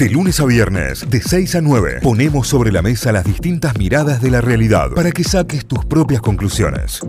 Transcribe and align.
De 0.00 0.08
lunes 0.08 0.40
a 0.40 0.46
viernes, 0.46 1.10
de 1.10 1.20
6 1.20 1.56
a 1.56 1.60
9, 1.60 1.98
ponemos 2.02 2.48
sobre 2.48 2.72
la 2.72 2.80
mesa 2.80 3.12
las 3.12 3.22
distintas 3.22 3.76
miradas 3.76 4.22
de 4.22 4.30
la 4.30 4.40
realidad 4.40 4.92
para 4.96 5.12
que 5.12 5.22
saques 5.22 5.66
tus 5.66 5.84
propias 5.84 6.22
conclusiones. 6.22 7.02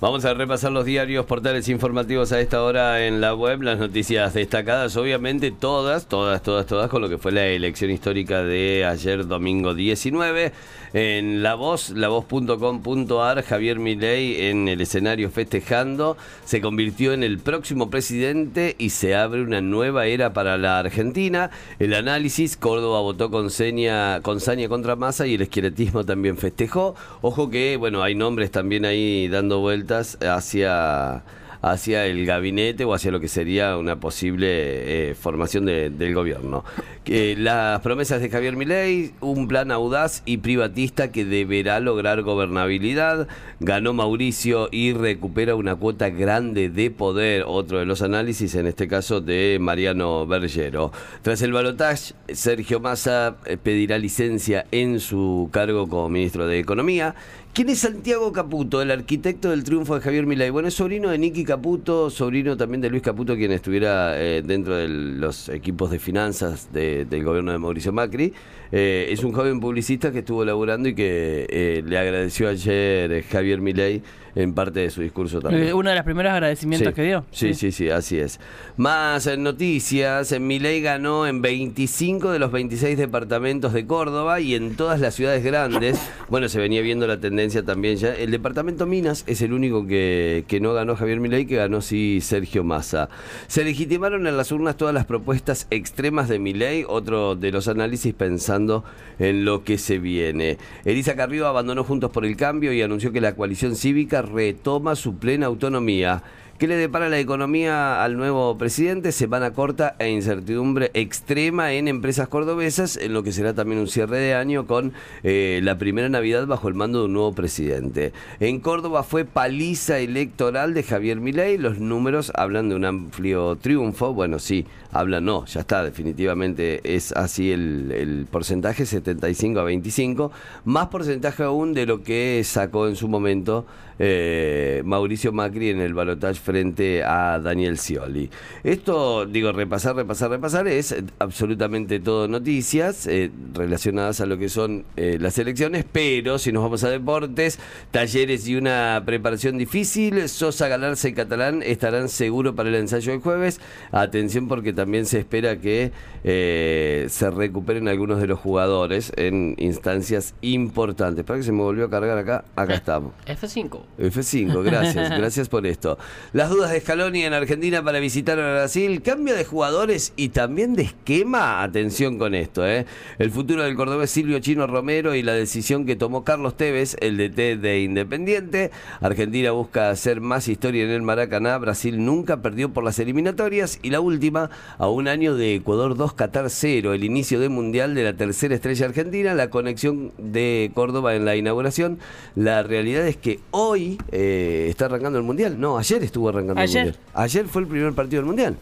Vamos 0.00 0.24
a 0.24 0.32
repasar 0.32 0.70
los 0.70 0.84
diarios, 0.84 1.26
portales 1.26 1.68
informativos 1.68 2.30
a 2.30 2.40
esta 2.40 2.62
hora 2.62 3.04
en 3.04 3.20
la 3.20 3.34
web, 3.34 3.62
las 3.62 3.78
noticias 3.78 4.32
destacadas, 4.32 4.96
obviamente 4.96 5.50
todas, 5.50 6.06
todas, 6.06 6.40
todas, 6.40 6.66
todas, 6.66 6.88
con 6.88 7.02
lo 7.02 7.08
que 7.08 7.18
fue 7.18 7.32
la 7.32 7.44
elección 7.44 7.90
histórica 7.90 8.44
de 8.44 8.86
ayer 8.86 9.26
domingo 9.26 9.74
19. 9.74 10.52
En 10.92 11.44
La 11.44 11.54
Voz, 11.54 11.90
lavoz.com.ar, 11.90 13.42
Javier 13.42 13.78
Milei 13.78 14.48
en 14.48 14.66
el 14.66 14.80
escenario 14.80 15.30
festejando, 15.30 16.16
se 16.44 16.60
convirtió 16.60 17.12
en 17.12 17.22
el 17.22 17.38
próximo 17.38 17.90
presidente 17.90 18.74
y 18.76 18.90
se 18.90 19.14
abre 19.14 19.42
una 19.42 19.60
nueva 19.60 20.06
era 20.06 20.32
para 20.32 20.58
la 20.58 20.80
Argentina. 20.80 21.50
El 21.78 21.94
análisis, 21.94 22.56
Córdoba 22.56 23.00
votó 23.02 23.30
con, 23.30 23.50
seña, 23.50 24.20
con 24.22 24.40
saña 24.40 24.68
contra 24.68 24.96
masa 24.96 25.28
y 25.28 25.34
el 25.34 25.42
esqueletismo 25.42 26.04
también 26.04 26.36
festejó. 26.36 26.96
Ojo 27.22 27.50
que, 27.50 27.76
bueno, 27.76 28.02
hay 28.02 28.16
nombres 28.16 28.50
también 28.50 28.84
ahí 28.84 29.28
dando 29.28 29.60
vueltas 29.60 30.18
hacia 30.20 31.22
hacia 31.62 32.06
el 32.06 32.24
gabinete 32.26 32.84
o 32.84 32.94
hacia 32.94 33.10
lo 33.10 33.20
que 33.20 33.28
sería 33.28 33.76
una 33.76 34.00
posible 34.00 35.10
eh, 35.10 35.14
formación 35.14 35.66
del 35.66 36.14
gobierno. 36.14 36.64
Que 37.04 37.36
las 37.36 37.80
promesas 37.80 38.20
de 38.20 38.30
Javier 38.30 38.56
Milei, 38.56 39.12
un 39.20 39.48
plan 39.48 39.70
audaz 39.70 40.22
y 40.26 40.38
privatista 40.38 41.10
que 41.10 41.24
deberá 41.24 41.80
lograr 41.80 42.22
gobernabilidad. 42.22 43.28
Ganó 43.58 43.92
Mauricio 43.92 44.68
y 44.70 44.92
recupera 44.92 45.54
una 45.54 45.76
cuota 45.76 46.10
grande 46.10 46.68
de 46.68 46.90
poder. 46.90 47.44
Otro 47.46 47.78
de 47.78 47.86
los 47.86 48.02
análisis, 48.02 48.54
en 48.54 48.66
este 48.66 48.88
caso 48.88 49.20
de 49.20 49.58
Mariano 49.60 50.26
Bergero. 50.26 50.92
Tras 51.22 51.42
el 51.42 51.52
balotaje, 51.52 52.14
Sergio 52.32 52.80
Massa 52.80 53.36
eh, 53.46 53.56
pedirá 53.56 53.98
licencia 53.98 54.66
en 54.70 55.00
su 55.00 55.48
cargo 55.52 55.88
como 55.88 56.08
ministro 56.08 56.46
de 56.46 56.58
Economía. 56.58 57.14
¿Quién 57.52 57.68
es 57.68 57.80
Santiago 57.80 58.32
Caputo, 58.32 58.80
el 58.80 58.92
arquitecto 58.92 59.50
del 59.50 59.64
triunfo 59.64 59.96
de 59.96 60.00
Javier 60.00 60.24
Milei? 60.24 60.50
Bueno, 60.50 60.68
es 60.68 60.74
sobrino 60.74 61.10
de 61.10 61.18
Nicky 61.18 61.42
Caputo, 61.42 62.08
sobrino 62.08 62.56
también 62.56 62.80
de 62.80 62.88
Luis 62.90 63.02
Caputo, 63.02 63.34
quien 63.34 63.50
estuviera 63.50 64.22
eh, 64.22 64.40
dentro 64.42 64.76
de 64.76 64.86
los 64.86 65.48
equipos 65.48 65.90
de 65.90 65.98
finanzas 65.98 66.72
del 66.72 67.24
gobierno 67.24 67.50
de 67.50 67.58
Mauricio 67.58 67.92
Macri. 67.92 68.32
Eh, 68.70 69.08
es 69.10 69.24
un 69.24 69.32
joven 69.32 69.58
publicista 69.58 70.12
que 70.12 70.20
estuvo 70.20 70.44
laburando 70.44 70.88
y 70.88 70.94
que 70.94 71.48
eh, 71.50 71.82
le 71.84 71.98
agradeció 71.98 72.48
ayer 72.48 73.24
Javier 73.24 73.60
Milei 73.60 74.00
en 74.36 74.54
parte 74.54 74.78
de 74.78 74.90
su 74.90 75.02
discurso 75.02 75.40
también. 75.40 75.74
Uno 75.74 75.90
de 75.90 75.96
los 75.96 76.04
primeros 76.04 76.32
agradecimientos 76.32 76.94
que 76.94 77.02
dio. 77.02 77.24
Sí, 77.32 77.52
sí, 77.54 77.72
sí, 77.72 77.90
así 77.90 78.20
es. 78.20 78.38
Más 78.76 79.26
noticias, 79.36 80.38
Milei 80.38 80.82
ganó 80.82 81.26
en 81.26 81.42
25 81.42 82.30
de 82.30 82.38
los 82.38 82.52
26 82.52 82.96
departamentos 82.96 83.72
de 83.72 83.86
Córdoba 83.86 84.38
y 84.38 84.54
en 84.54 84.76
todas 84.76 85.00
las 85.00 85.16
ciudades 85.16 85.42
grandes. 85.42 86.00
Bueno, 86.28 86.48
se 86.48 86.60
venía 86.60 86.80
viendo 86.80 87.08
la 87.08 87.18
tendencia 87.18 87.39
también 87.48 87.96
ya. 87.96 88.14
El 88.14 88.30
departamento 88.30 88.86
Minas 88.86 89.24
es 89.26 89.40
el 89.42 89.52
único 89.52 89.86
que, 89.86 90.44
que 90.46 90.60
no 90.60 90.74
ganó 90.74 90.96
Javier 90.96 91.20
Milei, 91.20 91.46
que 91.46 91.56
ganó 91.56 91.80
sí 91.80 92.20
Sergio 92.20 92.64
Massa. 92.64 93.08
Se 93.46 93.64
legitimaron 93.64 94.26
en 94.26 94.36
las 94.36 94.52
urnas 94.52 94.76
todas 94.76 94.94
las 94.94 95.06
propuestas 95.06 95.66
extremas 95.70 96.28
de 96.28 96.38
Milei, 96.38 96.84
otro 96.86 97.36
de 97.36 97.50
los 97.50 97.68
análisis 97.68 98.12
pensando 98.12 98.84
en 99.18 99.44
lo 99.44 99.64
que 99.64 99.78
se 99.78 99.98
viene. 99.98 100.58
Elisa 100.84 101.16
Carrillo 101.16 101.46
abandonó 101.46 101.84
Juntos 101.84 102.10
por 102.10 102.24
el 102.24 102.36
Cambio 102.36 102.72
y 102.72 102.82
anunció 102.82 103.12
que 103.12 103.20
la 103.20 103.34
coalición 103.34 103.74
cívica 103.74 104.22
retoma 104.22 104.94
su 104.94 105.16
plena 105.16 105.46
autonomía. 105.46 106.22
¿Qué 106.60 106.68
le 106.68 106.76
depara 106.76 107.08
la 107.08 107.18
economía 107.18 108.04
al 108.04 108.18
nuevo 108.18 108.58
presidente? 108.58 109.12
Semana 109.12 109.54
corta 109.54 109.96
e 109.98 110.10
incertidumbre 110.10 110.90
extrema 110.92 111.72
en 111.72 111.88
empresas 111.88 112.28
cordobesas, 112.28 112.98
en 112.98 113.14
lo 113.14 113.22
que 113.22 113.32
será 113.32 113.54
también 113.54 113.80
un 113.80 113.88
cierre 113.88 114.18
de 114.18 114.34
año 114.34 114.66
con 114.66 114.92
eh, 115.22 115.60
la 115.62 115.78
primera 115.78 116.10
Navidad 116.10 116.46
bajo 116.46 116.68
el 116.68 116.74
mando 116.74 116.98
de 116.98 117.04
un 117.06 117.14
nuevo 117.14 117.32
presidente. 117.32 118.12
En 118.40 118.60
Córdoba 118.60 119.04
fue 119.04 119.24
paliza 119.24 120.00
electoral 120.00 120.74
de 120.74 120.82
Javier 120.82 121.18
Milei. 121.18 121.56
Los 121.56 121.78
números 121.78 122.30
hablan 122.34 122.68
de 122.68 122.74
un 122.74 122.84
amplio 122.84 123.56
triunfo. 123.56 124.12
Bueno, 124.12 124.38
sí, 124.38 124.66
hablan 124.92 125.24
no, 125.24 125.46
ya 125.46 125.60
está, 125.60 125.82
definitivamente 125.82 126.82
es 126.84 127.12
así 127.12 127.52
el, 127.52 127.90
el 127.90 128.26
porcentaje, 128.30 128.84
75 128.84 129.60
a 129.60 129.64
25. 129.64 130.30
Más 130.66 130.88
porcentaje 130.88 131.42
aún 131.42 131.72
de 131.72 131.86
lo 131.86 132.02
que 132.02 132.42
sacó 132.44 132.86
en 132.86 132.96
su 132.96 133.08
momento 133.08 133.64
eh, 134.02 134.80
Mauricio 134.86 135.30
Macri 135.30 135.68
en 135.68 135.80
el 135.80 135.92
balotaje 135.92 136.40
frente 136.50 137.04
a 137.04 137.38
Daniel 137.38 137.78
Scioli. 137.78 138.28
Esto, 138.64 139.24
digo, 139.24 139.52
repasar, 139.52 139.94
repasar, 139.94 140.30
repasar, 140.30 140.66
es 140.66 140.96
absolutamente 141.20 142.00
todo 142.00 142.26
noticias 142.26 143.06
eh, 143.06 143.30
relacionadas 143.54 144.20
a 144.20 144.26
lo 144.26 144.36
que 144.36 144.48
son 144.48 144.84
eh, 144.96 145.16
las 145.20 145.38
elecciones, 145.38 145.84
pero 145.92 146.40
si 146.40 146.50
nos 146.50 146.64
vamos 146.64 146.82
a 146.82 146.90
deportes, 146.90 147.60
talleres 147.92 148.48
y 148.48 148.56
una 148.56 149.00
preparación 149.06 149.58
difícil, 149.58 150.28
Sosa, 150.28 150.66
Galarza 150.66 151.08
y 151.08 151.12
Catalán 151.12 151.62
estarán 151.62 152.08
seguros 152.08 152.56
para 152.56 152.68
el 152.68 152.74
ensayo 152.74 153.12
del 153.12 153.20
jueves. 153.20 153.60
Atención 153.92 154.48
porque 154.48 154.72
también 154.72 155.06
se 155.06 155.20
espera 155.20 155.60
que 155.60 155.92
se 156.24 157.30
recuperen 157.30 157.86
algunos 157.86 158.20
de 158.20 158.26
los 158.26 158.40
jugadores 158.40 159.12
en 159.16 159.54
instancias 159.58 160.34
importantes. 160.40 161.24
Para 161.24 161.38
que 161.38 161.44
se 161.44 161.52
me 161.52 161.62
volvió 161.62 161.84
a 161.84 161.90
cargar 161.90 162.18
acá, 162.18 162.44
acá 162.56 162.74
estamos. 162.74 163.12
F5. 163.26 163.80
F5, 163.98 164.64
gracias, 164.64 165.10
gracias 165.18 165.48
por 165.48 165.64
esto. 165.64 165.98
Las 166.40 166.48
dudas 166.48 166.70
de 166.70 166.80
Scaloni 166.80 167.24
en 167.24 167.34
Argentina 167.34 167.84
para 167.84 168.00
visitar 168.00 168.40
a 168.40 168.52
Brasil, 168.52 169.02
cambio 169.02 169.34
de 169.34 169.44
jugadores 169.44 170.14
y 170.16 170.30
también 170.30 170.74
de 170.74 170.84
esquema, 170.84 171.62
atención 171.62 172.16
con 172.18 172.34
esto, 172.34 172.66
¿eh? 172.66 172.86
El 173.18 173.30
futuro 173.30 173.62
del 173.62 173.76
cordobés 173.76 174.10
Silvio 174.10 174.38
Chino 174.38 174.66
Romero 174.66 175.14
y 175.14 175.22
la 175.22 175.34
decisión 175.34 175.84
que 175.84 175.96
tomó 175.96 176.24
Carlos 176.24 176.56
Tevez, 176.56 176.96
el 177.00 177.18
DT 177.18 177.60
de 177.60 177.82
Independiente. 177.82 178.70
Argentina 179.02 179.50
busca 179.50 179.90
hacer 179.90 180.22
más 180.22 180.48
historia 180.48 180.84
en 180.84 180.88
el 180.88 181.02
Maracaná, 181.02 181.58
Brasil 181.58 182.02
nunca 182.02 182.40
perdió 182.40 182.72
por 182.72 182.84
las 182.84 182.98
eliminatorias 182.98 183.78
y 183.82 183.90
la 183.90 184.00
última, 184.00 184.48
a 184.78 184.88
un 184.88 185.08
año 185.08 185.34
de 185.34 185.56
Ecuador 185.56 185.94
2 185.94 186.14
Qatar 186.14 186.48
0, 186.48 186.94
el 186.94 187.04
inicio 187.04 187.38
del 187.38 187.50
Mundial 187.50 187.94
de 187.94 188.04
la 188.04 188.14
tercera 188.14 188.54
estrella 188.54 188.86
argentina, 188.86 189.34
la 189.34 189.50
conexión 189.50 190.12
de 190.16 190.70
Córdoba 190.72 191.14
en 191.14 191.26
la 191.26 191.36
inauguración. 191.36 191.98
La 192.34 192.62
realidad 192.62 193.06
es 193.06 193.18
que 193.18 193.40
hoy 193.50 193.98
eh, 194.10 194.68
está 194.70 194.86
arrancando 194.86 195.18
el 195.18 195.24
Mundial. 195.26 195.60
No, 195.60 195.76
ayer 195.76 196.02
estuvo 196.02 196.19
arrancando 196.28 196.60
el 196.60 196.68
Mundial. 196.68 196.96
Ayer 197.14 197.46
fue 197.46 197.62
el 197.62 197.68
primer 197.68 197.92
partido 197.92 198.20
del 198.20 198.26
Mundial 198.26 198.56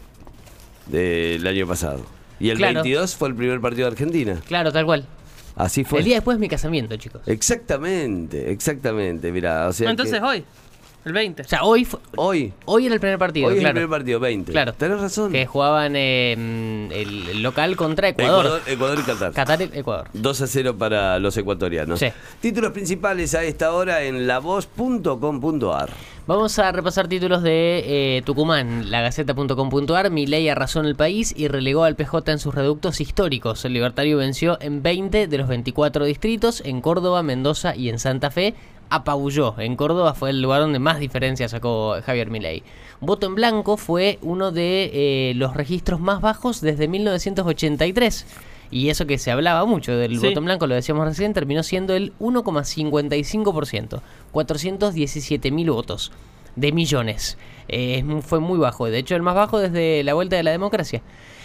del 0.87 1.45
año 1.45 1.67
pasado. 1.67 2.01
Y 2.39 2.49
el 2.49 2.57
22 2.57 3.15
fue 3.15 3.29
el 3.29 3.35
primer 3.35 3.59
partido 3.59 3.87
de 3.87 3.91
Argentina. 3.91 4.41
Claro, 4.47 4.71
tal 4.71 4.85
cual. 4.85 5.05
Así 5.55 5.83
fue. 5.83 5.99
El 5.99 6.05
día 6.05 6.15
después 6.15 6.37
de 6.37 6.39
mi 6.39 6.47
casamiento, 6.47 6.95
chicos. 6.95 7.21
Exactamente, 7.25 8.51
exactamente. 8.51 9.31
Mira, 9.31 9.67
o 9.67 9.73
sea. 9.73 9.89
entonces 9.89 10.21
hoy. 10.21 10.43
El 11.05 11.13
20. 11.13 11.43
O 11.43 11.47
sea, 11.47 11.63
hoy 11.63 11.87
hoy 12.17 12.53
hoy 12.65 12.85
era 12.85 12.95
el 12.95 12.99
primer 12.99 13.17
partido. 13.17 13.47
Hoy 13.47 13.59
era 13.59 13.69
el 13.69 13.73
primer 13.73 13.89
partido, 13.89 14.19
20. 14.19 14.51
Claro. 14.51 14.73
Tenés 14.73 14.99
razón. 14.99 15.31
Que 15.31 15.45
jugaban 15.45 15.95
eh, 15.95 16.33
el 16.33 17.41
local 17.41 17.75
contra 17.77 18.09
Ecuador. 18.09 18.61
Ecuador, 18.67 18.99
y 18.99 19.03
Qatar. 19.03 19.31
Qatar 19.31 19.61
y 19.61 19.69
Ecuador. 19.73 20.07
2 20.13 20.41
a 20.41 20.47
0 20.47 20.77
para 20.77 21.19
los 21.19 21.37
ecuatorianos. 21.37 21.99
Sí. 21.99 22.07
Títulos 22.41 22.71
principales 22.71 23.33
a 23.33 23.43
esta 23.43 23.71
hora 23.71 24.03
en 24.03 24.27
lavoz.com.ar. 24.27 25.89
Vamos 26.27 26.59
a 26.59 26.71
repasar 26.71 27.07
títulos 27.07 27.41
de 27.41 28.17
eh, 28.17 28.21
Tucumán, 28.23 28.91
lagaceta.com.ar. 28.91 30.11
Milei 30.11 30.47
arrasó 30.49 30.79
en 30.79 30.85
el 30.85 30.95
país 30.95 31.33
y 31.35 31.47
relegó 31.47 31.85
al 31.85 31.95
PJ 31.95 32.33
en 32.33 32.37
sus 32.37 32.53
reductos 32.53 33.01
históricos. 33.01 33.65
El 33.65 33.73
libertario 33.73 34.17
venció 34.17 34.59
en 34.61 34.83
20 34.83 35.27
de 35.27 35.37
los 35.39 35.47
24 35.47 36.05
distritos, 36.05 36.61
en 36.63 36.81
Córdoba, 36.81 37.23
Mendoza 37.23 37.75
y 37.75 37.89
en 37.89 37.97
Santa 37.97 38.29
Fe 38.29 38.53
apabulló. 38.89 39.55
En 39.59 39.75
Córdoba 39.75 40.13
fue 40.13 40.31
el 40.31 40.41
lugar 40.41 40.61
donde 40.61 40.79
más 40.79 40.99
diferencia 40.99 41.47
sacó 41.47 41.95
Javier 42.03 42.29
Milei. 42.29 42.63
Voto 43.01 43.27
en 43.27 43.35
blanco 43.35 43.77
fue 43.77 44.19
uno 44.21 44.51
de 44.51 44.91
eh, 44.93 45.33
los 45.35 45.55
registros 45.55 45.99
más 45.99 46.21
bajos 46.21 46.61
desde 46.61 46.87
1983. 46.87 48.25
Y 48.71 48.89
eso 48.89 49.07
que 49.07 49.17
se 49.17 49.31
hablaba 49.31 49.65
mucho 49.65 49.95
del 49.95 50.19
voto 50.19 50.39
en 50.39 50.45
blanco, 50.45 50.67
lo 50.67 50.75
decíamos 50.75 51.05
recién, 51.05 51.33
terminó 51.33 51.63
siendo 51.63 51.95
el 51.95 52.13
1,55%, 52.19 54.01
417 54.31 55.51
mil 55.51 55.71
votos 55.71 56.11
de 56.55 56.71
millones. 56.71 57.37
Eh, 57.67 58.03
fue 58.21 58.39
muy 58.39 58.59
bajo, 58.59 58.85
de 58.85 58.99
hecho 58.99 59.15
el 59.15 59.23
más 59.23 59.35
bajo 59.35 59.59
desde 59.59 60.03
la 60.03 60.13
vuelta 60.13 60.35
de 60.35 60.43
la 60.43 60.51
democracia. 60.51 61.01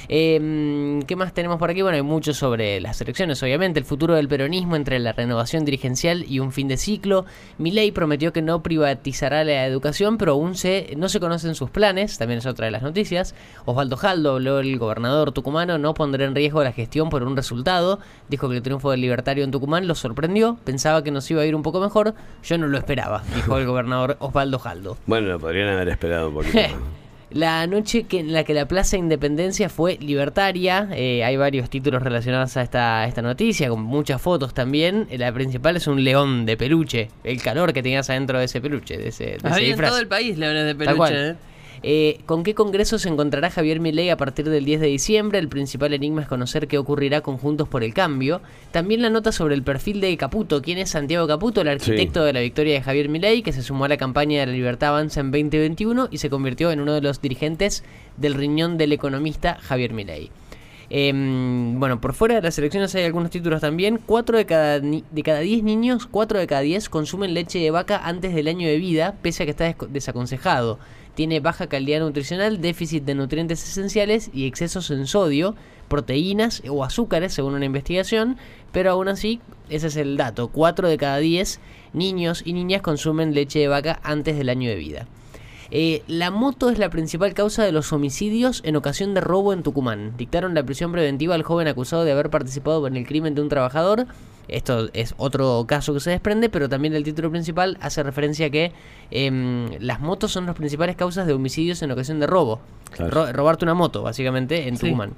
Eh, 0.08 1.00
¿Qué 1.06 1.16
más 1.16 1.32
tenemos 1.32 1.58
por 1.58 1.70
aquí? 1.70 1.82
Bueno, 1.82 1.96
hay 1.96 2.02
mucho 2.02 2.34
sobre 2.34 2.80
las 2.80 3.00
elecciones, 3.00 3.42
obviamente, 3.42 3.78
el 3.78 3.84
futuro 3.84 4.14
del 4.14 4.28
peronismo 4.28 4.76
entre 4.76 4.98
la 4.98 5.12
renovación 5.12 5.64
dirigencial 5.64 6.24
y 6.28 6.40
un 6.40 6.52
fin 6.52 6.68
de 6.68 6.76
ciclo. 6.76 7.24
Milei 7.58 7.92
prometió 7.92 8.32
que 8.32 8.42
no 8.42 8.62
privatizará 8.62 9.44
la 9.44 9.66
educación, 9.66 10.18
pero 10.18 10.32
aún 10.32 10.54
se, 10.54 10.94
no 10.96 11.08
se 11.08 11.20
conocen 11.20 11.54
sus 11.54 11.70
planes, 11.70 12.18
también 12.18 12.38
es 12.38 12.46
otra 12.46 12.66
de 12.66 12.72
las 12.72 12.82
noticias. 12.82 13.34
Osvaldo 13.64 13.96
Jaldo, 13.96 14.32
habló 14.32 14.60
el 14.60 14.78
gobernador 14.78 15.32
tucumano, 15.32 15.78
no 15.78 15.94
pondrá 15.94 16.24
en 16.24 16.34
riesgo 16.34 16.62
la 16.62 16.72
gestión 16.72 17.10
por 17.10 17.22
un 17.22 17.36
resultado. 17.36 17.98
Dijo 18.28 18.48
que 18.48 18.56
el 18.56 18.62
triunfo 18.62 18.90
del 18.90 19.00
libertario 19.00 19.44
en 19.44 19.50
Tucumán 19.50 19.86
lo 19.86 19.94
sorprendió, 19.94 20.58
pensaba 20.64 21.02
que 21.02 21.10
nos 21.10 21.30
iba 21.30 21.42
a 21.42 21.46
ir 21.46 21.54
un 21.54 21.62
poco 21.62 21.80
mejor, 21.80 22.14
yo 22.42 22.58
no 22.58 22.66
lo 22.66 22.78
esperaba, 22.78 23.22
dijo 23.34 23.58
el 23.58 23.66
gobernador 23.66 24.16
Osvaldo 24.20 24.58
Jaldo. 24.58 24.96
Bueno, 25.06 25.28
lo 25.28 25.38
podrían 25.38 25.68
haber 25.68 25.88
esperado 25.88 26.28
un 26.28 26.34
poquito. 26.34 26.58
La 27.34 27.66
noche 27.66 28.04
que, 28.04 28.20
en 28.20 28.32
la 28.32 28.44
que 28.44 28.54
la 28.54 28.68
Plaza 28.68 28.96
Independencia 28.96 29.68
fue 29.68 29.98
libertaria, 30.00 30.88
eh, 30.92 31.24
hay 31.24 31.36
varios 31.36 31.68
títulos 31.68 32.00
relacionados 32.00 32.56
a 32.56 32.62
esta, 32.62 33.04
esta 33.08 33.22
noticia, 33.22 33.68
con 33.68 33.82
muchas 33.82 34.22
fotos 34.22 34.54
también. 34.54 35.08
La 35.10 35.32
principal 35.32 35.76
es 35.76 35.88
un 35.88 36.04
león 36.04 36.46
de 36.46 36.56
peluche, 36.56 37.10
el 37.24 37.42
calor 37.42 37.72
que 37.72 37.82
tenías 37.82 38.08
adentro 38.08 38.38
de 38.38 38.44
ese 38.44 38.60
peluche, 38.60 38.96
de 38.96 39.08
ese, 39.08 39.24
de 39.24 39.48
ese 39.50 39.70
en 39.70 39.80
todo 39.80 39.98
el 39.98 40.06
país 40.06 40.38
leones 40.38 40.64
de 40.64 40.74
peluche. 40.76 41.34
¿Eh? 41.84 42.20
¿Con 42.26 42.42
qué 42.42 42.54
congreso 42.54 42.98
se 42.98 43.08
encontrará 43.08 43.50
Javier 43.50 43.78
Milei 43.78 44.10
a 44.10 44.16
partir 44.16 44.48
del 44.48 44.64
10 44.64 44.80
de 44.80 44.86
diciembre? 44.86 45.38
El 45.38 45.48
principal 45.48 45.92
enigma 45.92 46.22
es 46.22 46.28
conocer 46.28 46.66
qué 46.66 46.78
ocurrirá 46.78 47.20
con 47.20 47.36
Juntos 47.36 47.68
por 47.68 47.84
el 47.84 47.94
Cambio. 47.94 48.40
También 48.72 49.02
la 49.02 49.10
nota 49.10 49.30
sobre 49.30 49.54
el 49.54 49.62
perfil 49.62 50.00
de 50.00 50.16
Caputo. 50.16 50.62
¿Quién 50.62 50.78
es 50.78 50.90
Santiago 50.90 51.26
Caputo? 51.26 51.60
El 51.60 51.68
arquitecto 51.68 52.24
de 52.24 52.32
la 52.32 52.40
victoria 52.40 52.74
de 52.74 52.82
Javier 52.82 53.08
Milei, 53.08 53.42
que 53.42 53.52
se 53.52 53.62
sumó 53.62 53.84
a 53.84 53.88
la 53.88 53.96
campaña 53.96 54.40
de 54.40 54.46
la 54.46 54.52
Libertad 54.52 54.90
Avanza 54.90 55.20
en 55.20 55.30
2021 55.30 56.08
y 56.10 56.18
se 56.18 56.30
convirtió 56.30 56.72
en 56.72 56.80
uno 56.80 56.94
de 56.94 57.02
los 57.02 57.20
dirigentes 57.20 57.84
del 58.16 58.34
riñón 58.34 58.78
del 58.78 58.92
economista 58.92 59.58
Javier 59.60 59.92
Milei. 59.92 60.30
Em, 60.96 61.80
bueno, 61.80 62.00
por 62.00 62.14
fuera 62.14 62.36
de 62.36 62.42
las 62.42 62.56
elecciones 62.56 62.94
hay 62.94 63.02
algunos 63.02 63.28
títulos 63.28 63.60
también. 63.60 63.98
4 64.06 64.38
de 64.38 64.46
cada, 64.46 64.78
de 64.78 65.22
cada 65.24 65.40
10 65.40 65.64
niños, 65.64 66.06
4 66.06 66.38
de 66.38 66.46
cada 66.46 66.60
10 66.60 66.88
consumen 66.88 67.34
leche 67.34 67.58
de 67.58 67.72
vaca 67.72 68.00
antes 68.04 68.32
del 68.32 68.46
año 68.46 68.68
de 68.68 68.76
vida, 68.78 69.16
pese 69.20 69.42
a 69.42 69.46
que 69.46 69.50
está 69.50 69.74
desaconsejado. 69.88 70.78
Tiene 71.16 71.40
baja 71.40 71.66
calidad 71.66 71.98
nutricional, 71.98 72.60
déficit 72.60 73.02
de 73.02 73.16
nutrientes 73.16 73.68
esenciales 73.68 74.30
y 74.32 74.46
excesos 74.46 74.88
en 74.92 75.08
sodio, 75.08 75.56
proteínas 75.88 76.62
o 76.68 76.84
azúcares, 76.84 77.34
según 77.34 77.54
una 77.54 77.64
investigación. 77.64 78.36
Pero 78.70 78.92
aún 78.92 79.08
así, 79.08 79.40
ese 79.70 79.88
es 79.88 79.96
el 79.96 80.16
dato. 80.16 80.46
4 80.46 80.88
de 80.88 80.96
cada 80.96 81.18
10 81.18 81.58
niños 81.92 82.40
y 82.44 82.52
niñas 82.52 82.82
consumen 82.82 83.34
leche 83.34 83.58
de 83.58 83.66
vaca 83.66 83.98
antes 84.04 84.36
del 84.36 84.48
año 84.48 84.70
de 84.70 84.76
vida. 84.76 85.08
Eh, 85.70 86.02
la 86.08 86.30
moto 86.30 86.70
es 86.70 86.78
la 86.78 86.90
principal 86.90 87.34
causa 87.34 87.64
de 87.64 87.72
los 87.72 87.92
homicidios 87.92 88.60
en 88.64 88.76
ocasión 88.76 89.14
de 89.14 89.20
robo 89.20 89.52
en 89.52 89.62
Tucumán. 89.62 90.12
Dictaron 90.16 90.54
la 90.54 90.62
prisión 90.62 90.92
preventiva 90.92 91.34
al 91.34 91.42
joven 91.42 91.68
acusado 91.68 92.04
de 92.04 92.12
haber 92.12 92.30
participado 92.30 92.86
en 92.86 92.96
el 92.96 93.06
crimen 93.06 93.34
de 93.34 93.42
un 93.42 93.48
trabajador. 93.48 94.06
Esto 94.46 94.90
es 94.92 95.14
otro 95.16 95.64
caso 95.66 95.94
que 95.94 96.00
se 96.00 96.10
desprende, 96.10 96.50
pero 96.50 96.68
también 96.68 96.94
el 96.94 97.02
título 97.02 97.30
principal 97.30 97.78
hace 97.80 98.02
referencia 98.02 98.46
a 98.46 98.50
que 98.50 98.72
em, 99.10 99.70
las 99.80 100.00
motos 100.00 100.32
son 100.32 100.44
las 100.46 100.54
principales 100.54 100.96
causas 100.96 101.26
de 101.26 101.32
homicidios 101.32 101.80
en 101.82 101.90
ocasión 101.90 102.20
de 102.20 102.26
robo. 102.26 102.60
Claro. 102.90 103.10
Ro- 103.10 103.32
robarte 103.32 103.64
una 103.64 103.72
moto, 103.74 104.02
básicamente, 104.02 104.68
en 104.68 104.76
Sí. 104.76 104.86
Tucumán. 104.86 105.12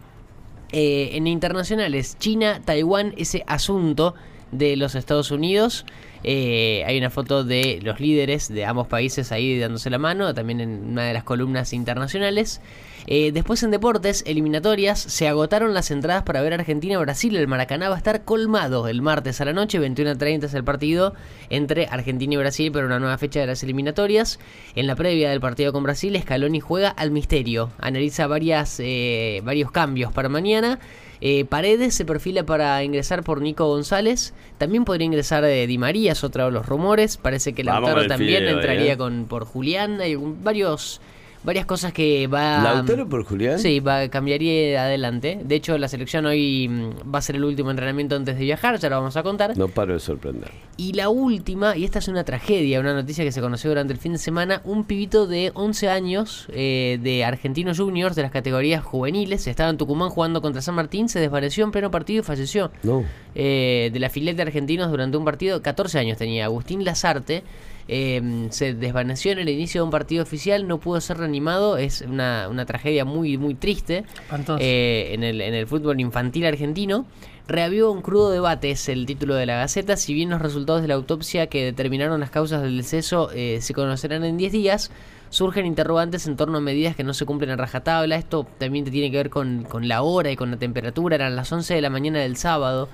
Eh, 0.72 1.10
en 1.14 1.26
internacionales, 1.26 2.16
China, 2.20 2.60
Taiwán, 2.64 3.14
ese 3.16 3.42
asunto 3.48 4.14
de 4.52 4.76
los 4.76 4.94
Estados 4.94 5.30
Unidos. 5.32 5.84
Eh, 6.28 6.82
hay 6.84 6.98
una 6.98 7.08
foto 7.08 7.44
de 7.44 7.78
los 7.82 8.00
líderes 8.00 8.48
de 8.48 8.64
ambos 8.64 8.88
países 8.88 9.30
ahí 9.30 9.60
dándose 9.60 9.90
la 9.90 9.98
mano, 9.98 10.34
también 10.34 10.60
en 10.60 10.84
una 10.90 11.04
de 11.04 11.14
las 11.14 11.22
columnas 11.22 11.72
internacionales. 11.72 12.60
Eh, 13.06 13.30
después 13.30 13.62
en 13.62 13.70
deportes, 13.70 14.24
eliminatorias, 14.26 14.98
se 14.98 15.28
agotaron 15.28 15.72
las 15.72 15.92
entradas 15.92 16.24
para 16.24 16.42
ver 16.42 16.52
Argentina-Brasil. 16.52 17.36
El 17.36 17.46
Maracaná 17.46 17.88
va 17.88 17.94
a 17.94 17.98
estar 17.98 18.24
colmado 18.24 18.88
el 18.88 19.02
martes 19.02 19.40
a 19.40 19.44
la 19.44 19.52
noche, 19.52 19.80
21.30 19.80 20.42
es 20.42 20.54
el 20.54 20.64
partido 20.64 21.14
entre 21.48 21.86
Argentina 21.86 22.34
y 22.34 22.38
Brasil 22.38 22.72
para 22.72 22.86
una 22.86 22.98
nueva 22.98 23.18
fecha 23.18 23.38
de 23.38 23.46
las 23.46 23.62
eliminatorias. 23.62 24.40
En 24.74 24.88
la 24.88 24.96
previa 24.96 25.30
del 25.30 25.40
partido 25.40 25.72
con 25.72 25.84
Brasil, 25.84 26.18
Scaloni 26.20 26.58
juega 26.58 26.88
al 26.88 27.12
misterio, 27.12 27.70
analiza 27.78 28.26
eh, 28.80 29.40
varios 29.44 29.70
cambios 29.70 30.12
para 30.12 30.28
mañana. 30.28 30.80
Eh, 31.20 31.44
Paredes 31.44 31.94
se 31.94 32.04
perfila 32.04 32.44
para 32.44 32.82
ingresar 32.82 33.22
por 33.22 33.40
Nico 33.40 33.66
González. 33.66 34.34
También 34.58 34.84
podría 34.84 35.06
ingresar 35.06 35.44
eh, 35.44 35.66
Di 35.66 35.78
María, 35.78 36.12
es 36.12 36.24
otro 36.24 36.46
de 36.46 36.50
los 36.50 36.66
rumores. 36.66 37.16
Parece 37.16 37.52
que 37.52 37.64
Lautaro 37.64 38.06
también 38.06 38.46
entraría 38.46 38.94
eh. 38.94 38.96
con, 38.96 39.26
por 39.26 39.44
Julián. 39.44 40.00
Hay 40.00 40.16
varios, 40.16 41.00
varias 41.46 41.64
cosas 41.64 41.92
que 41.92 42.26
va 42.26 42.58
¿Lautaro 42.62 43.08
por 43.08 43.24
Julián? 43.24 43.58
Sí, 43.60 43.78
va, 43.78 44.08
cambiaría 44.08 44.82
adelante. 44.82 45.40
De 45.44 45.54
hecho, 45.54 45.78
la 45.78 45.88
selección 45.88 46.26
hoy 46.26 46.68
mm, 46.68 47.14
va 47.14 47.20
a 47.20 47.22
ser 47.22 47.36
el 47.36 47.44
último 47.44 47.70
entrenamiento 47.70 48.16
antes 48.16 48.36
de 48.36 48.44
viajar, 48.44 48.78
ya 48.78 48.90
lo 48.90 48.96
vamos 48.96 49.16
a 49.16 49.22
contar. 49.22 49.56
No 49.56 49.68
paro 49.68 49.94
de 49.94 50.00
sorprender. 50.00 50.50
Y 50.76 50.92
la 50.92 51.08
última, 51.08 51.76
y 51.76 51.84
esta 51.84 52.00
es 52.00 52.08
una 52.08 52.24
tragedia, 52.24 52.80
una 52.80 52.92
noticia 52.92 53.24
que 53.24 53.30
se 53.30 53.40
conoció 53.40 53.70
durante 53.70 53.92
el 53.92 53.98
fin 54.00 54.12
de 54.12 54.18
semana, 54.18 54.60
un 54.64 54.84
pibito 54.84 55.28
de 55.28 55.52
11 55.54 55.88
años 55.88 56.48
eh, 56.50 56.98
de 57.00 57.24
Argentinos 57.24 57.78
Juniors 57.78 58.16
de 58.16 58.22
las 58.22 58.32
categorías 58.32 58.82
juveniles, 58.82 59.46
estaba 59.46 59.70
en 59.70 59.76
Tucumán 59.76 60.10
jugando 60.10 60.42
contra 60.42 60.60
San 60.60 60.74
Martín, 60.74 61.08
se 61.08 61.20
desvaneció 61.20 61.64
en 61.64 61.70
pleno 61.70 61.92
partido 61.92 62.20
y 62.20 62.24
falleció. 62.24 62.72
No. 62.82 63.04
Eh, 63.38 63.90
de 63.92 64.00
la 64.00 64.08
filete 64.08 64.36
de 64.36 64.42
argentinos 64.44 64.90
durante 64.90 65.18
un 65.18 65.24
partido, 65.24 65.60
14 65.60 65.98
años 65.98 66.16
tenía, 66.16 66.46
Agustín 66.46 66.84
Lazarte. 66.84 67.44
eh, 67.88 68.48
se 68.50 68.74
desvaneció 68.74 69.30
en 69.32 69.38
el 69.38 69.48
inicio 69.50 69.80
de 69.82 69.84
un 69.84 69.90
partido 69.90 70.22
oficial, 70.22 70.66
no 70.66 70.78
pudo 70.78 71.00
ser 71.00 71.18
reanimado, 71.18 71.76
es 71.76 72.00
una, 72.00 72.48
una 72.48 72.64
tragedia 72.66 73.04
muy, 73.04 73.36
muy 73.38 73.54
triste 73.54 74.04
eh, 74.58 75.10
en, 75.12 75.22
el, 75.22 75.40
en 75.40 75.54
el 75.54 75.66
fútbol 75.66 76.00
infantil 76.00 76.46
argentino. 76.46 77.04
Reaviva 77.46 77.90
un 77.90 78.02
crudo 78.02 78.30
debate, 78.30 78.72
es 78.72 78.88
el 78.88 79.06
título 79.06 79.36
de 79.36 79.46
la 79.46 79.58
Gaceta. 79.58 79.96
Si 79.96 80.14
bien 80.14 80.30
los 80.30 80.42
resultados 80.42 80.82
de 80.82 80.88
la 80.88 80.94
autopsia 80.94 81.46
que 81.46 81.64
determinaron 81.64 82.18
las 82.18 82.30
causas 82.30 82.60
del 82.62 82.76
deceso 82.78 83.30
eh, 83.32 83.58
se 83.60 83.72
conocerán 83.72 84.24
en 84.24 84.36
10 84.36 84.50
días, 84.50 84.90
surgen 85.30 85.64
interrogantes 85.64 86.26
en 86.26 86.36
torno 86.36 86.58
a 86.58 86.60
medidas 86.60 86.96
que 86.96 87.04
no 87.04 87.14
se 87.14 87.24
cumplen 87.24 87.50
a 87.50 87.56
rajatabla. 87.56 88.16
Esto 88.16 88.48
también 88.58 88.84
tiene 88.86 89.12
que 89.12 89.16
ver 89.18 89.30
con, 89.30 89.62
con 89.62 89.86
la 89.86 90.02
hora 90.02 90.32
y 90.32 90.36
con 90.36 90.50
la 90.50 90.56
temperatura. 90.56 91.14
Eran 91.14 91.36
las 91.36 91.52
11 91.52 91.72
de 91.74 91.80
la 91.82 91.90
mañana 91.90 92.18
del 92.18 92.36
sábado. 92.36 92.88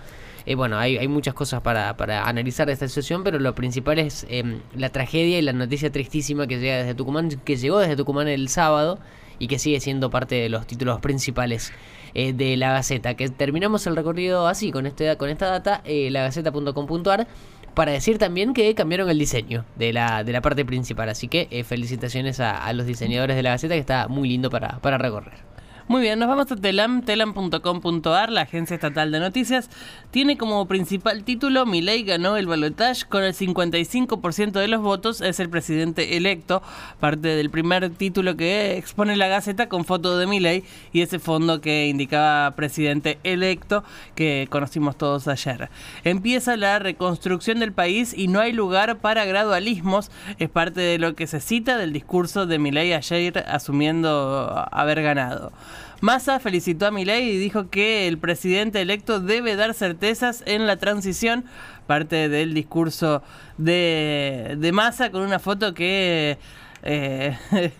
Eh, 0.47 0.55
bueno, 0.55 0.79
hay, 0.79 0.99
hay 0.99 1.09
muchas 1.09 1.35
cosas 1.35 1.61
para, 1.63 1.95
analizar 2.27 2.67
de 2.67 2.73
esta 2.73 2.89
situación, 2.89 3.23
pero 3.23 3.39
lo 3.39 3.55
principal 3.55 3.99
es 3.99 4.27
em, 4.29 4.61
la 4.75 4.91
tragedia 4.91 5.39
y 5.39 5.43
la 5.43 5.53
noticia 5.53 5.91
tristísima 5.91 6.47
que 6.47 6.59
llega 6.59 6.79
desde 6.79 6.95
Tucumán, 6.95 7.29
que 7.31 7.57
llegó 7.57 7.79
desde 7.79 7.97
Tucumán 7.97 8.29
el 8.29 8.49
sábado 8.49 8.99
y 9.39 9.49
que 9.49 9.59
sigue 9.59 9.81
siendo 9.81 10.11
parte 10.11 10.37
de 10.37 10.49
los 10.49 10.67
títulos 10.67 11.01
principales 11.01 11.73
eh, 12.15 12.33
de 12.33 12.57
la 12.57 12.73
Gaceta. 12.73 13.15
Que 13.15 13.29
terminamos 13.29 13.87
el 13.87 13.97
recorrido 13.97 14.47
así, 14.47 14.71
con, 14.71 14.87
este, 14.87 15.17
con 15.17 15.31
esta 15.31 15.47
data, 15.47 15.83
eh, 15.85 16.11
lagaceta.com.ar, 16.11 17.27
para 17.75 17.93
decir 17.93 18.19
también 18.19 18.55
que 18.55 18.75
cambiaron 18.75 19.09
el 19.11 19.19
diseño 19.19 19.65
de 19.77 19.93
la, 19.93 20.25
de 20.25 20.33
la 20.33 20.43
parte 20.43 20.65
principal. 20.65 21.09
Así 21.09 21.29
que 21.29 21.49
eh, 21.51 21.65
felicitaciones 21.65 22.41
a, 22.41 22.73
los 22.73 22.87
diseñadores 22.87 23.37
de 23.37 23.43
la 23.43 23.51
Gaceta, 23.51 23.75
que 23.75 23.81
está 23.81 24.09
muy 24.09 24.29
lindo 24.29 24.51
para 24.51 24.99
recorrer. 24.99 25.52
Muy 25.89 26.01
bien, 26.01 26.21
nos 26.21 26.29
vamos 26.29 26.51
a 26.53 26.57
Telam, 26.57 27.03
telam.com.ar, 27.03 28.31
la 28.31 28.43
agencia 28.43 28.75
estatal 28.75 29.11
de 29.11 29.19
noticias. 29.19 29.69
Tiene 30.13 30.39
como 30.39 30.67
principal 30.67 31.25
título 31.25 31.67
Milei 31.67 32.05
ganó 32.05 32.37
el 32.37 32.47
balotaje 32.47 33.05
con 33.09 33.25
el 33.25 33.35
55% 33.35 34.53
de 34.53 34.69
los 34.69 34.81
votos, 34.81 35.21
es 35.21 35.41
el 35.41 35.49
presidente 35.49 36.17
electo, 36.17 36.63
parte 37.01 37.29
del 37.29 37.51
primer 37.51 37.91
título 37.91 38.37
que 38.37 38.77
expone 38.77 39.17
la 39.17 39.27
Gaceta 39.27 39.69
con 39.69 39.85
foto 39.85 40.19
de 40.19 40.27
Milei 40.29 40.63
y 40.93 41.01
ese 41.01 41.19
fondo 41.19 41.61
que 41.61 41.89
indicaba 41.89 42.53
presidente 42.53 43.19
electo 43.25 43.83
que 44.15 44.47
conocimos 44.51 44.97
todos 44.97 45.27
ayer. 45.27 45.69
Empieza 46.05 46.57
la 46.57 46.79
reconstrucción 46.79 47.59
del 47.59 47.73
país 47.73 48.15
y 48.17 48.29
no 48.29 48.39
hay 48.39 48.53
lugar 48.53 48.99
para 48.99 49.25
gradualismos, 49.25 50.13
es 50.39 50.49
parte 50.49 50.81
de 50.81 50.99
lo 50.99 51.17
que 51.17 51.27
se 51.27 51.41
cita 51.41 51.77
del 51.77 51.93
discurso 51.93 52.47
de 52.47 52.61
Milei 52.61 52.93
ayer 52.93 53.45
asumiendo 53.49 54.65
haber 54.71 55.03
ganado. 55.03 55.53
Massa 56.03 56.41
felicitó 56.41 56.87
a 56.87 56.91
Milei 56.91 57.31
y 57.31 57.39
dijo 57.39 57.71
que 57.71 58.09
el 58.09 58.19
presidente 58.19 58.81
electo 58.81 59.21
debe 59.21 59.55
dar 59.55 59.73
certezas 59.73 60.43
en 60.47 60.67
la 60.67 60.77
transición, 60.77 61.45
parte 61.87 62.29
del 62.29 62.55
discurso 62.55 63.23
de, 63.57 64.57
de 64.59 64.73
Massa 64.73 65.13
con 65.13 65.23
una 65.23 65.39
foto 65.39 65.75
que 65.75 66.39
eh, 66.83 67.37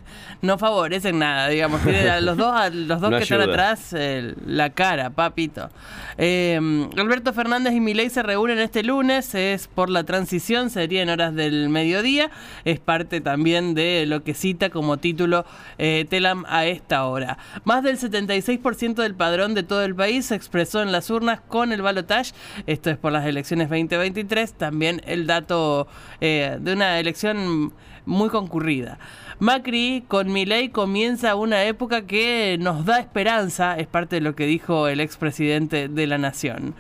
no 0.43 0.59
favorece 0.59 1.11
en 1.11 1.21
nada, 1.21 1.49
digamos. 1.49 1.83
Tiene 1.83 2.11
a 2.11 2.21
los 2.21 2.37
dos, 2.37 2.53
a 2.53 2.69
los 2.69 3.01
dos 3.01 3.11
No 3.11 3.17
que 3.17 3.23
están 3.23 3.41
atrás 3.41 3.95
eh, 3.97 4.35
la 4.45 4.71
cara, 4.71 5.11
papito. 5.11 5.71
Eh, 6.19 6.59
Alberto 6.97 7.33
Fernández 7.33 7.75
y 7.75 7.81
Milei 7.81 8.11
se 8.11 8.23
reúnen 8.23 8.59
este 8.59 8.83
lunes, 8.83 9.35
es 9.35 9.69
por 9.69 9.89
la 9.89 10.05
transición, 10.05 10.69
sería 10.69 11.03
en 11.03 11.11
horas 11.11 11.35
del 11.35 11.69
mediodía, 11.69 12.31
es 12.65 12.81
parte 12.81 13.21
también 13.21 13.75
de 13.75 14.05
lo 14.07 14.25
que 14.25 14.35
cita 14.35 14.71
como 14.71 14.97
título 14.97 15.45
eh, 15.79 16.07
Telam 16.09 16.45
a 16.49 16.67
esta 16.67 17.07
hora. 17.07 17.39
Más 17.65 17.85
del 17.85 17.99
76% 17.99 18.95
del 18.95 19.15
padrón 19.15 19.55
de 19.55 19.63
todo 19.63 19.83
el 19.85 19.95
país 19.95 20.27
se 20.27 20.35
expresó 20.35 20.83
en 20.83 20.91
las 20.91 21.09
urnas 21.09 21.41
con 21.41 21.73
el 21.73 21.83
balotage, 21.83 22.35
esto 22.67 22.91
es 22.91 22.97
por 22.97 23.13
las 23.13 23.27
elecciones 23.27 23.69
2023, 23.69 24.55
también 24.55 25.01
el 25.07 25.27
dato 25.27 25.87
de 26.21 26.73
una 26.73 26.99
elección 27.01 27.73
muy 28.07 28.29
concurrida. 28.29 28.99
Macri 29.39 30.05
con 30.07 30.33
Milei 30.33 30.69
comienza 30.69 31.35
una 31.35 31.65
época 31.65 32.07
que 32.07 32.57
nos 32.61 32.85
da 32.85 33.01
esperanza, 33.01 33.77
es 33.77 33.87
parte 33.87 34.17
de 34.17 34.21
lo 34.21 34.35
que 34.35 34.47
dijo 34.47 34.89
el 34.89 35.01
expresidente 35.01 35.89
de 35.89 36.07
la 36.07 36.19
nación. 36.19 36.75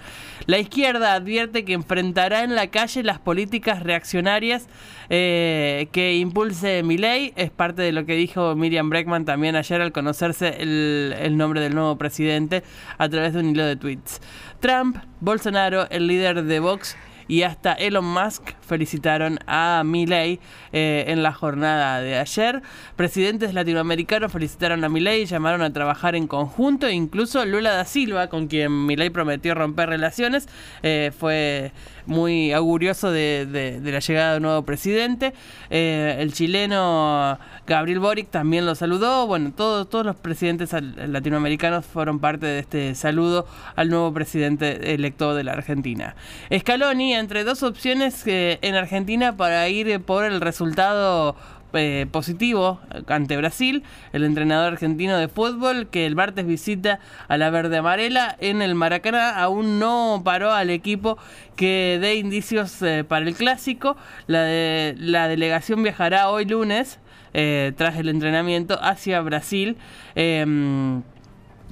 La 0.46 0.58
izquierda 0.58 1.14
advierte 1.14 1.64
que 1.64 1.72
enfrentará 1.72 2.42
en 2.42 2.54
la 2.54 2.68
calle 2.68 3.02
las 3.02 3.18
políticas 3.18 3.82
reaccionarias 3.82 4.66
eh, 5.08 5.88
que 5.92 6.16
impulse 6.16 6.82
Milei, 6.82 7.32
es 7.36 7.50
parte 7.50 7.82
de 7.82 7.92
lo 7.92 8.06
que 8.06 8.14
dijo 8.14 8.54
Miriam 8.54 8.90
Breckman 8.90 9.24
también 9.24 9.56
ayer 9.56 9.80
al 9.80 9.92
conocerse 9.92 10.56
el, 10.60 11.14
el 11.18 11.36
nombre 11.36 11.60
del 11.60 11.74
nuevo 11.74 11.96
presidente 11.96 12.62
a 12.98 13.08
través 13.08 13.34
de 13.34 13.40
un 13.40 13.50
hilo 13.50 13.66
de 13.66 13.76
tweets. 13.76 14.20
Trump, 14.60 14.98
Bolsonaro, 15.20 15.88
el 15.90 16.06
líder 16.06 16.44
de 16.44 16.60
Vox 16.60 16.96
y 17.28 17.42
hasta 17.42 17.72
Elon 17.72 18.04
Musk 18.04 18.54
felicitaron 18.60 19.38
a 19.46 19.82
Milei 19.84 20.40
eh, 20.72 21.04
en 21.08 21.22
la 21.22 21.32
jornada 21.32 22.00
de 22.00 22.18
ayer. 22.18 22.62
Presidentes 22.96 23.54
latinoamericanos 23.54 24.32
felicitaron 24.32 24.84
a 24.84 24.88
Milei, 24.88 25.26
llamaron 25.26 25.62
a 25.62 25.72
trabajar 25.72 26.14
en 26.14 26.26
conjunto, 26.26 26.88
incluso 26.88 27.44
Lula 27.44 27.72
da 27.72 27.84
Silva, 27.84 28.28
con 28.28 28.46
quien 28.46 28.86
Milei 28.86 29.10
prometió 29.10 29.54
romper 29.54 29.88
relaciones, 29.88 30.48
eh, 30.82 31.12
fue 31.18 31.72
muy 32.06 32.52
augurioso 32.52 33.10
de, 33.10 33.80
la 33.82 33.98
llegada 33.98 34.32
de 34.32 34.36
un 34.38 34.42
nuevo 34.44 34.62
presidente. 34.62 35.32
Eh, 35.70 36.16
el 36.18 36.32
chileno 36.32 37.38
Gabriel 37.66 38.00
Boric 38.00 38.30
también 38.30 38.66
lo 38.66 38.74
saludó. 38.74 39.26
Bueno, 39.26 39.52
todos, 39.54 39.88
todos 39.88 40.04
los 40.04 40.16
presidentes 40.16 40.72
latinoamericanos 40.72 41.84
fueron 41.84 42.18
parte 42.18 42.46
de 42.46 42.58
este 42.58 42.94
saludo 42.94 43.46
al 43.76 43.88
nuevo 43.88 44.12
presidente 44.12 44.94
electo 44.94 45.34
de 45.34 45.44
la 45.44 45.52
Argentina. 45.52 46.14
Scaloni, 46.56 47.11
entre 47.20 47.44
dos 47.44 47.62
opciones 47.62 48.26
eh, 48.26 48.58
en 48.62 48.74
Argentina 48.74 49.36
para 49.36 49.68
ir 49.68 50.00
por 50.00 50.24
el 50.24 50.40
resultado 50.40 51.36
eh, 51.74 52.06
positivo 52.10 52.80
ante 53.06 53.36
Brasil, 53.38 53.82
el 54.12 54.24
entrenador 54.24 54.72
argentino 54.74 55.16
de 55.16 55.28
fútbol 55.28 55.88
que 55.88 56.04
el 56.04 56.14
martes 56.16 56.46
visita 56.46 57.00
a 57.28 57.38
la 57.38 57.48
verde 57.48 57.78
amarela 57.78 58.36
en 58.40 58.60
el 58.60 58.74
Maracaná 58.74 59.30
aún 59.42 59.78
no 59.78 60.20
paró 60.24 60.52
al 60.52 60.68
equipo 60.68 61.16
que 61.56 61.98
dé 62.00 62.16
indicios 62.16 62.82
eh, 62.82 63.04
para 63.04 63.24
el 63.26 63.34
clásico. 63.34 63.96
La, 64.26 64.42
de- 64.42 64.94
la 64.98 65.28
delegación 65.28 65.82
viajará 65.82 66.28
hoy 66.28 66.44
lunes 66.44 66.98
eh, 67.32 67.72
tras 67.78 67.96
el 67.96 68.10
entrenamiento 68.10 68.78
hacia 68.82 69.22
Brasil. 69.22 69.78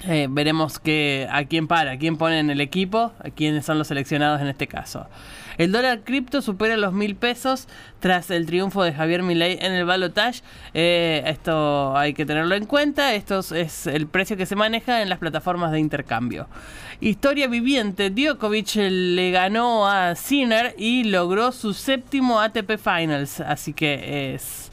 Eh, 0.04 0.28
veremos 0.30 0.78
que, 0.78 1.28
a 1.30 1.44
quién 1.44 1.66
para, 1.66 1.92
a 1.92 1.98
quién 1.98 2.16
pone 2.16 2.38
en 2.38 2.48
el 2.48 2.60
equipo, 2.60 3.12
a 3.18 3.30
quiénes 3.30 3.66
son 3.66 3.78
los 3.78 3.88
seleccionados 3.88 4.40
en 4.40 4.48
este 4.48 4.66
caso. 4.66 5.06
El 5.58 5.72
dólar 5.72 6.04
cripto 6.04 6.40
supera 6.40 6.78
los 6.78 6.94
mil 6.94 7.16
pesos 7.16 7.68
tras 7.98 8.30
el 8.30 8.46
triunfo 8.46 8.82
de 8.82 8.94
Javier 8.94 9.22
Milei 9.22 9.58
en 9.60 9.72
el 9.72 9.84
balotage. 9.84 10.42
Eh, 10.72 11.22
esto 11.26 11.94
hay 11.98 12.14
que 12.14 12.24
tenerlo 12.24 12.54
en 12.54 12.64
cuenta. 12.64 13.12
Esto 13.12 13.40
es 13.54 13.86
el 13.86 14.06
precio 14.06 14.38
que 14.38 14.46
se 14.46 14.56
maneja 14.56 15.02
en 15.02 15.10
las 15.10 15.18
plataformas 15.18 15.70
de 15.70 15.80
intercambio. 15.80 16.48
Historia 17.02 17.46
viviente. 17.46 18.08
Djokovic 18.08 18.76
le 18.76 19.30
ganó 19.32 19.86
a 19.86 20.14
Sinner 20.14 20.74
y 20.78 21.04
logró 21.04 21.52
su 21.52 21.74
séptimo 21.74 22.40
ATP 22.40 22.78
Finals. 22.78 23.40
Así 23.40 23.74
que 23.74 24.32
es 24.32 24.69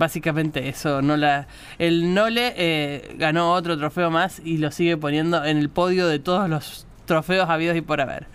Básicamente 0.00 0.66
eso, 0.70 1.02
no 1.02 1.18
la, 1.18 1.46
el 1.78 2.14
Nole 2.14 2.54
eh, 2.56 3.14
ganó 3.18 3.52
otro 3.52 3.76
trofeo 3.76 4.10
más 4.10 4.40
y 4.42 4.56
lo 4.56 4.70
sigue 4.70 4.96
poniendo 4.96 5.44
en 5.44 5.58
el 5.58 5.68
podio 5.68 6.08
de 6.08 6.18
todos 6.18 6.48
los 6.48 6.86
trofeos 7.10 7.50
habidos 7.50 7.76
y 7.76 7.80
por 7.80 8.00
haber. 8.00 8.28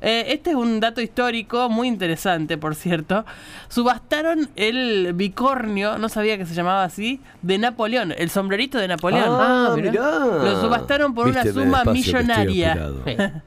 Eh, 0.00 0.32
este 0.32 0.50
es 0.50 0.56
un 0.56 0.80
dato 0.80 1.00
histórico 1.00 1.68
muy 1.68 1.86
interesante, 1.86 2.58
por 2.58 2.74
cierto. 2.74 3.24
Subastaron 3.68 4.50
el 4.56 5.12
bicornio, 5.14 5.96
no 5.96 6.08
sabía 6.08 6.36
que 6.36 6.44
se 6.44 6.54
llamaba 6.54 6.82
así, 6.82 7.20
de 7.42 7.58
Napoleón, 7.58 8.12
el 8.18 8.28
sombrerito 8.28 8.78
de 8.78 8.88
Napoleón. 8.88 9.28
Ah, 9.28 9.74
mirá. 9.76 9.92
Lo 9.92 10.60
subastaron 10.60 11.14
por 11.14 11.28
una 11.28 11.44
suma 11.44 11.84
millonaria. 11.84 12.90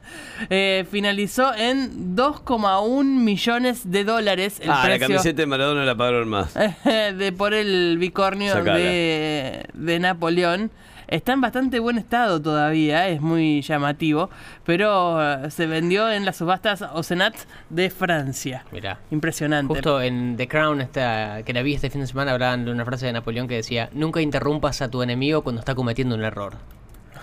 Eh, 0.48 0.86
finalizó 0.90 1.54
en 1.54 2.16
2,1 2.16 3.04
millones 3.04 3.90
de 3.90 4.04
dólares 4.04 4.58
el 4.60 4.70
ah, 4.70 4.88
la 4.88 4.98
camiseta 4.98 5.42
de 5.42 5.46
Maradona 5.46 5.84
la 5.84 5.94
pagaron 5.94 6.30
más. 6.30 6.54
de 6.84 7.34
por 7.36 7.52
el 7.52 7.98
bicornio 7.98 8.54
Sacala. 8.54 8.78
de, 8.78 9.66
de 9.74 9.98
Napoleón. 9.98 10.70
Está 11.10 11.32
en 11.32 11.40
bastante 11.40 11.80
buen 11.80 11.98
estado 11.98 12.40
todavía, 12.40 13.08
es 13.08 13.20
muy 13.20 13.62
llamativo, 13.62 14.30
pero 14.64 15.20
eh, 15.20 15.50
se 15.50 15.66
vendió 15.66 16.08
en 16.08 16.24
las 16.24 16.36
subastas 16.36 16.82
Ocenat 16.82 17.34
de 17.68 17.90
Francia. 17.90 18.64
Mirá. 18.70 19.00
Impresionante. 19.10 19.74
Justo 19.74 20.00
en 20.00 20.36
The 20.36 20.46
Crown, 20.46 20.80
esta, 20.80 21.42
que 21.42 21.52
la 21.52 21.62
vi 21.62 21.74
este 21.74 21.90
fin 21.90 22.02
de 22.02 22.06
semana, 22.06 22.30
hablaban 22.30 22.64
de 22.64 22.70
una 22.70 22.84
frase 22.84 23.06
de 23.06 23.12
Napoleón 23.12 23.48
que 23.48 23.56
decía: 23.56 23.90
Nunca 23.92 24.20
interrumpas 24.20 24.82
a 24.82 24.88
tu 24.88 25.02
enemigo 25.02 25.42
cuando 25.42 25.58
está 25.58 25.74
cometiendo 25.74 26.14
un 26.14 26.22
error. 26.22 26.54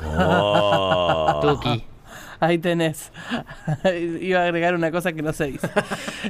Oh. 0.04 1.40
Tuki. 1.42 1.86
Ahí 2.40 2.58
tenés. 2.58 3.12
Iba 4.22 4.42
a 4.42 4.44
agregar 4.46 4.76
una 4.76 4.92
cosa 4.92 5.14
que 5.14 5.22
no 5.22 5.34
se 5.34 5.46
dice. 5.48 5.70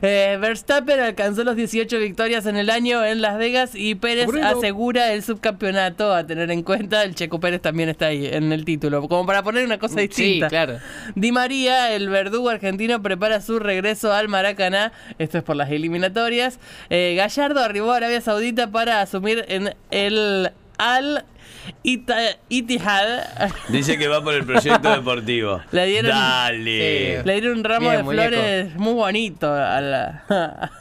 Eh, 0.01 0.37
Verstappen 0.39 0.99
alcanzó 0.99 1.43
los 1.43 1.55
18 1.55 1.97
victorias 1.99 2.45
en 2.45 2.55
el 2.55 2.69
año 2.69 3.03
en 3.03 3.21
Las 3.21 3.37
Vegas 3.37 3.71
y 3.73 3.95
Pérez 3.95 4.27
asegura 4.43 5.11
el 5.13 5.23
subcampeonato 5.23 6.13
a 6.13 6.25
tener 6.27 6.51
en 6.51 6.61
cuenta. 6.61 7.03
El 7.03 7.15
Checo 7.15 7.39
Pérez 7.39 7.61
también 7.61 7.89
está 7.89 8.07
ahí 8.07 8.27
en 8.27 8.51
el 8.53 8.63
título, 8.63 9.07
como 9.07 9.25
para 9.25 9.41
poner 9.43 9.65
una 9.65 9.79
cosa 9.79 9.95
Sí, 9.95 10.01
distinta. 10.07 10.49
claro. 10.49 10.77
Di 11.15 11.31
María, 11.31 11.93
el 11.93 12.09
verdugo 12.09 12.49
argentino, 12.49 13.01
prepara 13.01 13.41
su 13.41 13.57
regreso 13.59 14.13
al 14.13 14.27
Maracaná. 14.27 14.91
Esto 15.17 15.39
es 15.39 15.43
por 15.43 15.55
las 15.55 15.71
eliminatorias. 15.71 16.59
Eh, 16.89 17.15
Gallardo 17.17 17.61
arribó 17.61 17.91
a 17.93 17.97
Arabia 17.97 18.21
Saudita 18.21 18.69
para 18.69 19.01
asumir 19.01 19.45
en 19.47 19.73
el 19.89 20.51
Al 20.77 21.25
Ita- 21.83 22.37
Ittihad. 22.49 23.51
Dice 23.69 23.97
que 23.97 24.07
va 24.07 24.23
por 24.23 24.33
el 24.33 24.45
proyecto 24.45 24.89
deportivo. 24.95 25.61
Le 25.71 25.85
dieron- 25.85 26.11
Dale. 26.11 27.17
Sí. 27.21 27.25
Le 27.25 27.33
dieron 27.41 27.57
un 27.59 27.63
ramo 27.63 27.81
Bien, 27.89 27.97
de 27.97 28.03
muñeco. 28.03 28.27
flores 28.29 28.75
muy 28.75 28.93
bonito 28.93 29.53
a 29.53 29.81
la- 29.81 30.23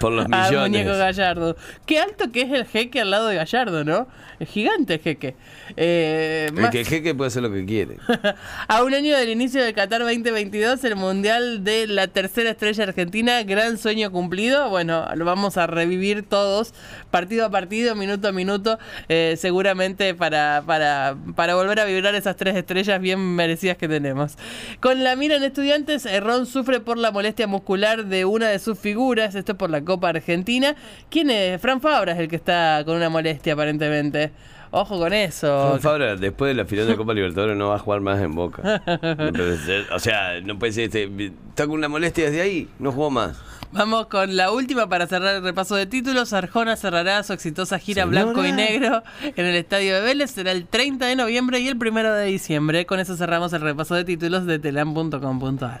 Por 0.00 0.12
los 0.12 0.24
al 0.30 0.30
millones. 0.50 0.70
muñeco 0.84 0.98
Gallardo. 0.98 1.56
Qué 1.86 2.00
alto 2.00 2.32
que 2.32 2.42
es 2.42 2.52
el 2.52 2.64
jeque 2.66 3.00
al 3.00 3.10
lado 3.10 3.28
de 3.28 3.36
Gallardo, 3.36 3.84
¿no? 3.84 4.08
Es 4.40 4.48
gigante 4.48 4.94
el 4.94 5.00
jeque. 5.00 5.36
Eh, 5.76 6.46
El 6.48 6.54
más- 6.54 6.70
que 6.70 6.80
el 6.80 6.86
jeque 6.86 7.14
puede 7.14 7.28
hacer 7.28 7.42
lo 7.42 7.52
que 7.52 7.64
quiere. 7.66 7.98
a 8.68 8.82
un 8.82 8.94
año 8.94 9.14
del 9.16 9.28
inicio 9.28 9.62
de 9.62 9.72
Qatar 9.74 10.00
2022, 10.00 10.82
el 10.84 10.96
mundial 10.96 11.62
de 11.62 11.86
la 11.86 12.08
tercera 12.08 12.50
estrella 12.50 12.84
argentina, 12.84 13.42
gran 13.42 13.76
sueño 13.76 14.10
cumplido. 14.10 14.68
Bueno, 14.70 15.06
lo 15.14 15.24
vamos 15.26 15.58
a 15.58 15.66
revivir 15.66 16.22
todos, 16.26 16.72
partido 17.10 17.44
a 17.44 17.50
partido, 17.50 17.94
minuto 17.94 18.28
a 18.28 18.32
minuto, 18.32 18.78
eh, 19.10 19.34
seguramente 19.38 20.14
para, 20.14 20.62
para, 20.66 21.16
para 21.36 21.54
volver 21.54 21.80
a 21.80 21.84
vibrar 21.84 22.14
esas 22.14 22.36
tres 22.36 22.56
estrellas 22.56 22.98
bien 23.00 23.20
merecidas 23.36 23.76
que 23.76 23.88
tenemos. 23.88 24.36
Con 24.80 25.04
la 25.04 25.16
mira 25.16 25.36
en 25.36 25.42
estudiantes, 25.44 26.08
Ron 26.22 26.46
sufre 26.46 26.80
por 26.80 26.96
la 26.96 27.10
molestia 27.10 27.46
muscular 27.46 28.06
de 28.06 28.24
una 28.24 28.48
de 28.48 28.58
sus 28.58 28.78
figuras, 28.78 29.34
esto 29.34 29.52
es 29.52 29.58
por 29.58 29.68
la 29.70 29.82
Copa 29.90 30.10
Argentina. 30.10 30.76
¿Quién 31.10 31.30
es? 31.30 31.60
Fran 31.60 31.80
Fabra 31.80 32.12
es 32.12 32.18
el 32.20 32.28
que 32.28 32.36
está 32.36 32.82
con 32.84 32.96
una 32.96 33.08
molestia 33.08 33.54
aparentemente. 33.54 34.30
Ojo 34.70 35.00
con 35.00 35.12
eso. 35.12 35.70
Fran 35.70 35.80
Fabra, 35.80 36.14
después 36.14 36.50
de 36.50 36.54
la 36.54 36.64
final 36.64 36.86
de 36.86 36.96
Copa 36.96 37.12
Libertadores, 37.12 37.56
no 37.56 37.70
va 37.70 37.74
a 37.74 37.78
jugar 37.80 38.00
más 38.00 38.20
en 38.20 38.32
Boca. 38.36 38.82
O 39.92 39.98
sea, 39.98 40.40
no 40.42 40.58
puede 40.60 40.72
ser. 40.72 40.84
Este, 40.84 41.32
está 41.48 41.66
con 41.66 41.72
una 41.76 41.88
molestia 41.88 42.26
desde 42.26 42.40
ahí, 42.40 42.68
no 42.78 42.92
jugó 42.92 43.10
más. 43.10 43.36
Vamos 43.72 44.06
con 44.06 44.36
la 44.36 44.50
última 44.50 44.88
para 44.88 45.06
cerrar 45.06 45.36
el 45.36 45.42
repaso 45.42 45.76
de 45.76 45.86
títulos. 45.86 46.32
Arjona 46.32 46.76
cerrará 46.76 47.22
su 47.22 47.32
exitosa 47.32 47.78
gira 47.78 48.02
Señora. 48.04 48.24
blanco 48.24 48.44
y 48.44 48.52
negro 48.52 49.02
en 49.22 49.46
el 49.46 49.54
estadio 49.56 49.94
de 49.94 50.00
Vélez. 50.02 50.30
Será 50.30 50.52
el 50.52 50.66
30 50.66 51.06
de 51.06 51.16
noviembre 51.16 51.60
y 51.60 51.68
el 51.68 51.76
1 51.76 52.14
de 52.14 52.26
diciembre. 52.26 52.86
Con 52.86 52.98
eso 52.98 53.16
cerramos 53.16 53.52
el 53.52 53.60
repaso 53.60 53.94
de 53.94 54.04
títulos 54.04 54.46
de 54.46 54.58
telam.com.ar. 54.58 55.80